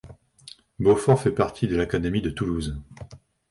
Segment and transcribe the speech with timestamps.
[0.79, 2.81] Beaufort fait partie de l'académie de Toulouse.